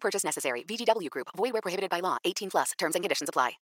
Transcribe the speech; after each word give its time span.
Purchase 0.00 0.24
necessary. 0.24 0.64
VGW 0.64 1.10
Group. 1.10 1.28
Void 1.36 1.52
where 1.52 1.62
prohibited 1.62 1.90
by 1.90 2.00
law. 2.00 2.16
18 2.24 2.48
plus. 2.50 2.72
Terms 2.78 2.94
and 2.94 3.04
conditions 3.04 3.28
apply. 3.28 3.58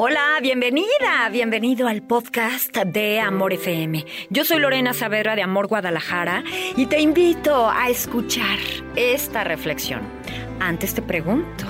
Hola, 0.00 0.38
bienvenida, 0.40 1.28
bienvenido 1.32 1.88
al 1.88 2.06
podcast 2.06 2.72
de 2.72 3.18
Amor 3.18 3.52
FM. 3.52 4.06
Yo 4.30 4.44
soy 4.44 4.60
Lorena 4.60 4.94
Saavedra 4.94 5.34
de 5.34 5.42
Amor 5.42 5.66
Guadalajara 5.66 6.44
y 6.76 6.86
te 6.86 7.00
invito 7.00 7.68
a 7.68 7.88
escuchar 7.88 8.60
esta 8.94 9.42
reflexión. 9.42 10.02
Antes 10.60 10.94
te 10.94 11.02
pregunto, 11.02 11.64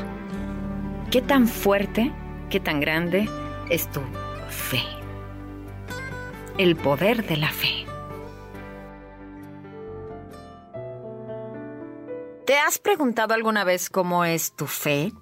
¿qué 1.11 1.23
tan 1.23 1.49
fuerte, 1.49 2.13
qué 2.51 2.61
tan 2.61 2.81
grande 2.81 3.27
es 3.71 3.91
tu 3.91 4.03
fe? 4.51 4.83
El 6.59 6.77
poder 6.77 7.27
de 7.27 7.39
la 7.39 7.51
fe. 7.51 7.88
¿Te 12.49 12.57
has 12.57 12.79
preguntado 12.79 13.35
alguna 13.35 13.63
vez 13.63 13.91
cómo 13.91 14.25
es 14.25 14.53
tu 14.53 14.67
fe? 14.67 15.13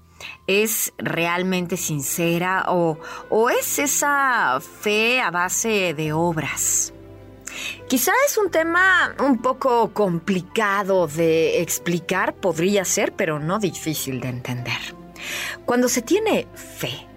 ¿Es 0.46 0.92
realmente 0.96 1.76
sincera 1.76 2.66
o, 2.68 3.00
o, 3.30 3.50
es 3.50 3.80
esa 3.80 4.60
fe 4.60 5.20
a 5.20 5.32
base 5.32 5.92
de 5.92 6.12
obras? 6.12 6.94
Quizá 7.88 8.12
es 8.24 8.38
un 8.38 8.52
tema 8.52 9.16
un 9.18 9.42
poco 9.42 9.92
complicado 9.92 11.08
de 11.08 11.62
explicar, 11.62 12.36
podría 12.36 12.84
ser, 12.84 13.12
pero 13.16 13.40
no 13.40 13.58
difícil 13.58 14.20
de 14.20 14.28
entender. 14.28 14.94
Cuando 15.64 15.88
se 15.88 16.02
tiene 16.02 16.46
fe, 16.54 17.08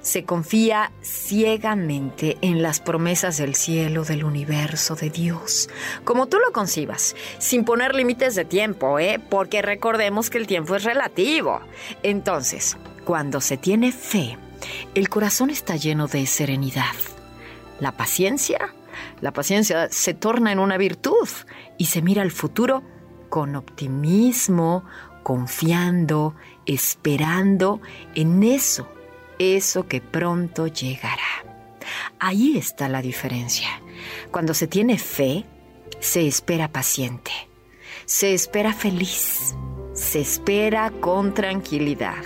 se 0.00 0.24
confía 0.24 0.92
ciegamente 1.02 2.38
en 2.40 2.62
las 2.62 2.80
promesas 2.80 3.36
del 3.36 3.54
cielo, 3.54 4.04
del 4.04 4.24
universo, 4.24 4.94
de 4.94 5.10
Dios, 5.10 5.68
como 6.04 6.26
tú 6.26 6.38
lo 6.38 6.52
concibas, 6.52 7.16
sin 7.38 7.64
poner 7.64 7.94
límites 7.94 8.34
de 8.34 8.44
tiempo, 8.44 8.98
¿eh? 8.98 9.20
porque 9.30 9.62
recordemos 9.62 10.30
que 10.30 10.38
el 10.38 10.46
tiempo 10.46 10.76
es 10.76 10.84
relativo. 10.84 11.60
Entonces, 12.02 12.76
cuando 13.04 13.40
se 13.40 13.56
tiene 13.56 13.92
fe, 13.92 14.38
el 14.94 15.08
corazón 15.08 15.50
está 15.50 15.76
lleno 15.76 16.06
de 16.06 16.26
serenidad. 16.26 16.94
La 17.80 17.92
paciencia, 17.92 18.74
la 19.20 19.32
paciencia 19.32 19.88
se 19.90 20.14
torna 20.14 20.52
en 20.52 20.58
una 20.58 20.76
virtud 20.76 21.28
y 21.76 21.86
se 21.86 22.02
mira 22.02 22.22
al 22.22 22.30
futuro 22.30 22.82
con 23.28 23.56
optimismo, 23.56 24.84
confiando, 25.22 26.34
esperando 26.66 27.80
en 28.14 28.42
eso 28.42 28.88
eso 29.38 29.86
que 29.86 30.00
pronto 30.00 30.66
llegará. 30.66 31.44
Ahí 32.18 32.56
está 32.56 32.88
la 32.88 33.02
diferencia. 33.02 33.68
Cuando 34.30 34.54
se 34.54 34.66
tiene 34.66 34.98
fe, 34.98 35.44
se 36.00 36.26
espera 36.26 36.68
paciente, 36.68 37.30
se 38.04 38.34
espera 38.34 38.72
feliz, 38.72 39.54
se 39.92 40.20
espera 40.20 40.90
con 41.00 41.34
tranquilidad, 41.34 42.22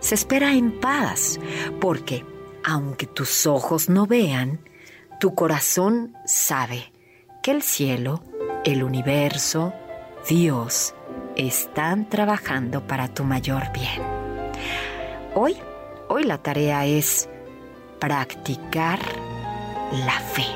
se 0.00 0.14
espera 0.14 0.52
en 0.52 0.80
paz, 0.80 1.38
porque 1.80 2.24
aunque 2.64 3.06
tus 3.06 3.46
ojos 3.46 3.88
no 3.88 4.06
vean, 4.06 4.60
tu 5.20 5.34
corazón 5.34 6.14
sabe 6.24 6.92
que 7.42 7.50
el 7.50 7.62
cielo, 7.62 8.22
el 8.64 8.82
universo, 8.82 9.72
Dios, 10.28 10.94
están 11.36 12.08
trabajando 12.08 12.86
para 12.86 13.08
tu 13.08 13.24
mayor 13.24 13.72
bien. 13.72 14.02
Hoy 15.34 15.56
Hoy 16.16 16.22
la 16.22 16.38
tarea 16.38 16.86
es 16.86 17.28
practicar 17.98 19.00
la 20.06 20.20
fe, 20.20 20.46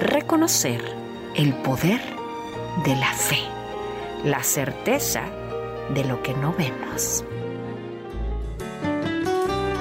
reconocer 0.00 0.80
el 1.36 1.52
poder 1.56 2.00
de 2.82 2.96
la 2.96 3.12
fe, 3.12 3.40
la 4.24 4.42
certeza 4.42 5.24
de 5.92 6.04
lo 6.04 6.22
que 6.22 6.32
no 6.32 6.54
vemos. 6.54 7.22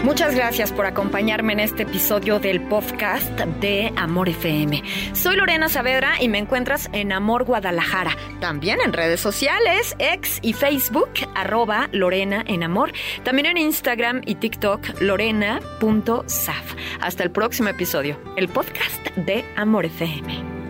Muchas 0.04 0.34
gracias 0.34 0.72
por 0.72 0.88
acompañarme 0.88 1.54
en 1.54 1.60
este 1.60 1.84
episodio 1.84 2.40
del 2.40 2.60
podcast 2.60 3.40
de 3.40 3.94
Amor 3.96 4.30
FM. 4.30 4.82
Soy 5.14 5.36
Lorena 5.36 5.70
Saavedra 5.70 6.20
y 6.20 6.28
me 6.28 6.40
encuentras 6.40 6.90
en 6.92 7.12
Amor 7.12 7.44
Guadalajara. 7.44 8.18
También 8.40 8.80
en 8.84 8.94
redes 8.94 9.20
sociales, 9.20 9.96
ex 10.00 10.40
y 10.42 10.54
Facebook, 10.54 11.12
arroba 11.36 11.88
Lorena 11.92 12.44
en 12.48 12.64
Amor. 12.64 12.94
También 13.24 13.46
en 13.46 13.58
Instagram 13.58 14.22
y 14.26 14.36
TikTok, 14.36 15.02
lorena.saf. 15.02 16.76
Hasta 17.00 17.24
el 17.24 17.30
próximo 17.30 17.70
episodio, 17.70 18.20
el 18.38 18.50
podcast 18.50 19.06
de 19.16 19.46
Amor 19.56 19.86
FM. 19.86 20.61